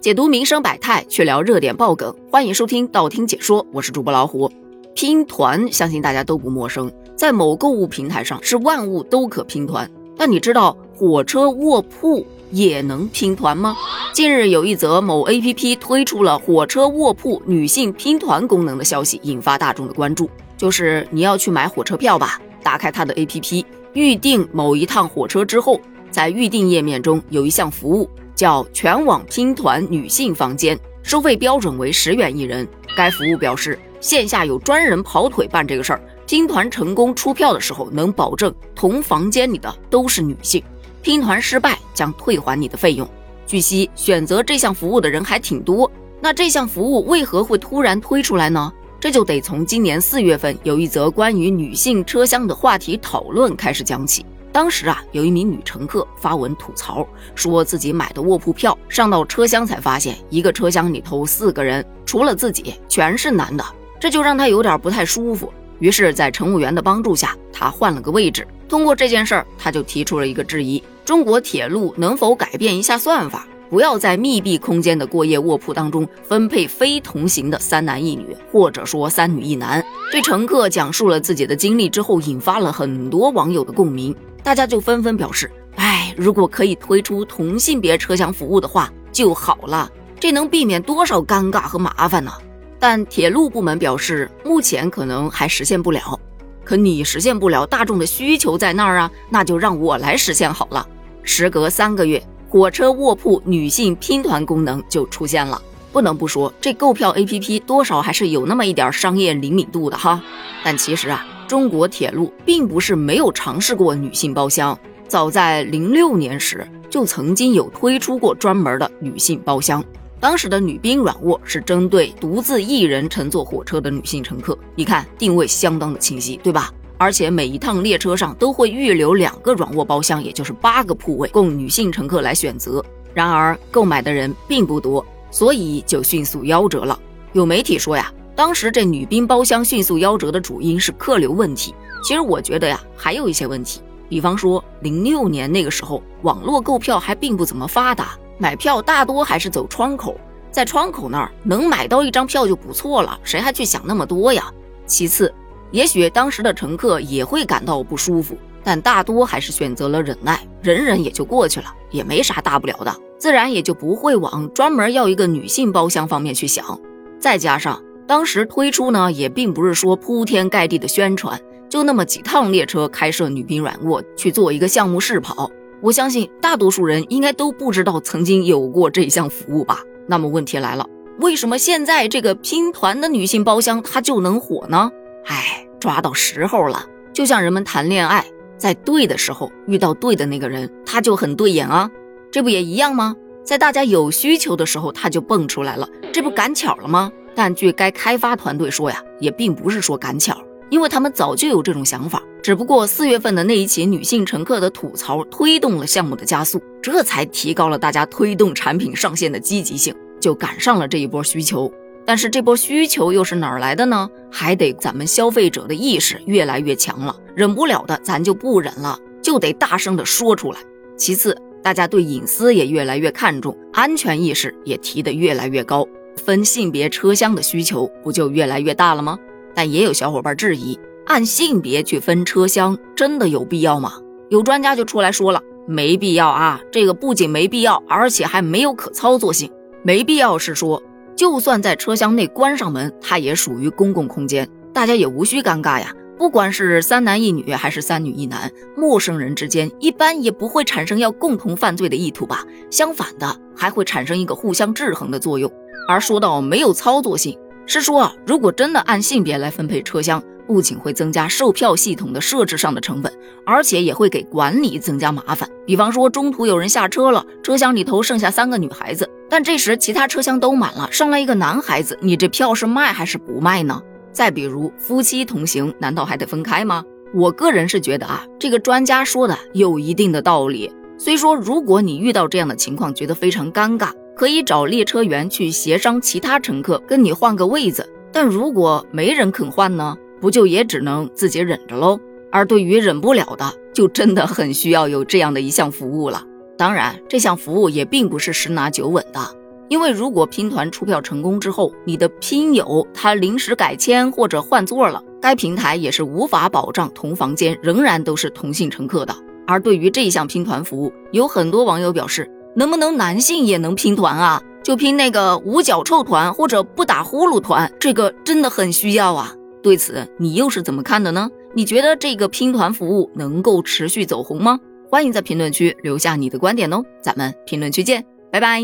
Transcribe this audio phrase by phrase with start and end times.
[0.00, 4.48] 解读民生百态，去聊热点爆梗，欢迎收听道听解说，我是主播老虎。
[4.94, 9.90] 拼团，相信大家都不陌生，在某购物平台上是万物都可拼团。
[10.16, 13.76] 但你知道火车卧铺也能拼团吗？
[14.12, 20.30] 近日有一则某 APP 推出了火车卧铺女性拼团功能的消息，引发大众的关注。
[20.56, 28.08] 就是你要去买火车票吧，打开它的 APP，预定某一趟火车之后，在预定页面中有一项服务。
[28.38, 32.64] 叫全网拼团女性房间，收费标准为十元一人。
[32.96, 40.62] 该服务表示，线下有专人跑腿办这个事儿，拼团成功出票的时候，能保证同房间里的都是女性。
[41.02, 43.08] 拼团失败将退还你的费用。
[43.44, 45.90] 据悉，选择这项服务的人还挺多。
[46.20, 48.72] 那这项服务为何会突然推出来呢？
[49.00, 54.24] 这就得从今年四月份有一则关于女性车厢的话题讨论开始讲起。
[54.58, 63.64] 当时啊，有一名女乘客发文吐槽，说自己买的卧铺票上到车厢才发现，一个车厢里头四个人，除了自己全是男的，
[64.00, 65.52] 这就让她有点不太舒服。
[65.78, 68.44] 于是，在乘务员的帮助下，她换了个位置。
[68.68, 79.80] 通过这件事儿，她就提出了一个质疑：中国铁路能否改变一下算法，不要在密闭空间的过夜卧铺当中分配非同行的三男一女，或者说三女一男？
[80.10, 84.12] 这乘客讲述了自己的经历之后，引发了很多网友的共鸣。
[84.42, 92.32] 大家就纷纷表示：“哎，如果可以推出同性别车厢服务的话就好了，这能避免多少尴尬和麻烦呢？”
[92.80, 96.18] 但铁路部门表示，目前可能还实现不了。
[96.64, 100.86] 可你实现不了，大众的需求在那儿啊，那就让我来实现好了。
[101.22, 105.60] 时隔三个月，火车卧铺女性拼团功能就出现了。
[105.92, 110.22] 不能不说，这购票 APP 多少还是有那么一点商业灵敏度的哈。
[110.62, 111.26] 但其实啊。
[111.48, 119.82] 中国铁路并不是没有尝试过女性包厢，早在零六年时就曾经有推出过专门的女性包厢。
[120.20, 126.70] 当时的女兵软卧是针对独自一人乘坐火车的女性乘客，你看定位相当的清晰，对吧？
[126.98, 132.84] 而且每一趟列车上都会预留两个软卧包厢，也就是八个铺位供女性乘客来选择。
[133.14, 136.98] 然而购买的人并不多，所以就迅速夭折了。
[137.32, 138.12] 有媒体说呀。
[138.38, 141.74] 当时这女宾包厢迅速夭折的主因是客流问题。
[142.04, 150.14] 其实我觉得呀，还有一些问题，比方说零六年那个时候，网络购票还并不怎么发达，买票大多还是走窗口，
[150.52, 154.48] 在窗口那儿能买到一张票就不错了，谁还去想那么多呀？
[154.86, 155.34] 其次，
[155.72, 166.80] 也许当时的乘客也会感到不舒服，但大多还是选择了忍耐，忍忍也就过去了，也没啥大不了的，自然也就不会往专门要一个女性包厢方面去想。
[167.18, 167.82] 再加上。
[168.08, 171.38] 当时推出呢，也并不是说铺天盖地的宣传，
[171.68, 175.50] 就那么几趟列车开设女宾软卧去做一个项目试跑。
[175.82, 179.80] 我相信大多数人应该都不知道曾经有过这项服务吧？
[180.06, 180.88] 那么问题来了，
[181.20, 184.90] 为什么现在这个拼团的女性包厢它就能火呢？
[185.26, 188.24] 哎，抓到时候了，就像人们谈恋爱，
[188.56, 191.90] 在对的时候遇到对的那个人，他就很对眼啊，
[192.32, 193.14] 这不也一样吗？
[193.44, 197.12] 在大家有需求的时候，他就蹦出来了，这不赶巧了吗？
[197.38, 200.36] 但据该开发团队说呀，也并不是说赶巧，
[200.70, 211.72] 因为他们早就有这种想法，只不过四月份的那一起女性乘客的吐槽推动了项目的加速，这才提高了大家推动产品上线的积极性，就赶上了这一波需求。
[212.04, 214.10] 但是这波需求又是哪儿来的呢？
[214.32, 220.58] 还得咱们消费者的意识越来越强了，忍不了的咱就不忍了，就得大声的说出来。
[220.96, 225.86] 其次，大家对隐私也越来越看重，安全意识也提得越来越高。
[226.18, 229.18] 分性别车厢的需求不就越来越大了吗？
[229.54, 233.94] 但也有小伙伴质疑，按性别去分车厢真的有必要吗？
[234.28, 236.60] 有专家就出来说了，没必要啊！
[236.70, 239.50] 这个不仅没必要，而且还没有可操作性。
[239.82, 240.82] 没必要是说，
[241.16, 245.94] 就算在车厢内关上门，它也属于公共空间，大家也无需尴尬呀。
[246.18, 252.44] 不管是三男一女还是三女一男，陌生人之间一般也不会产生要共同犯罪的意图吧？
[252.72, 255.50] 相反的，还会产生一个互相制衡的作用。
[255.88, 263.12] 而说到没有操作性，是说啊，如果真的按性别来分配车厢，不仅会增加售票系统的设置上的成本，
[263.46, 265.48] 而且也会给管理增加麻烦。
[265.64, 273.80] 比方说，中途有人下车了，车厢里头剩下三个女孩子，但这时其他车厢都满了，上来一个男孩子，你这票是卖还是不卖呢？
[274.12, 276.84] 再比如夫妻同行，难道还得分开吗？
[277.14, 280.72] 我个人是觉得啊，这个专家说的有一定的道理。
[280.98, 283.90] 虽说如果你遇到这样的情况，觉得非常尴尬。
[284.16, 292.00] 可以找列车员去协商其他乘客跟你换个位子，但如果没人肯换呢，不就也只能自己忍着喽？
[292.32, 296.24] 而对于忍不了的，就真的很需要有这样的一项服务了。
[296.56, 299.20] 当然，这项服务也并不是十拿九稳的，
[299.68, 309.14] 因为如果拼团出票成功之后，你的拼友他临时改签或者换座了，该平台也是无法保障同房间仍然都是同性乘客的。
[309.46, 314.42] 而对于这一项拼团服务，有很多网友表示，能不能男性也能拼团啊？
[314.62, 319.34] 就拼那个无脚臭团或者不打呼噜团，这个真的很需要啊。
[319.62, 321.28] 对此，你又是怎么看的呢？
[321.54, 324.58] 你觉得这个拼团服务能够持续走红吗？
[324.90, 328.62] 欢迎在评论区留下你的观点哦，咱们评论区见，拜拜。